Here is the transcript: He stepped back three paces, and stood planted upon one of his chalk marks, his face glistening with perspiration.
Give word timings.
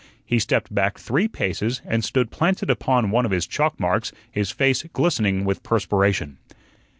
He 0.25 0.39
stepped 0.39 0.73
back 0.73 0.97
three 0.97 1.27
paces, 1.27 1.83
and 1.85 2.03
stood 2.03 2.31
planted 2.31 2.71
upon 2.71 3.11
one 3.11 3.23
of 3.23 3.29
his 3.29 3.45
chalk 3.45 3.79
marks, 3.79 4.11
his 4.31 4.49
face 4.49 4.81
glistening 4.93 5.45
with 5.45 5.61
perspiration. 5.61 6.39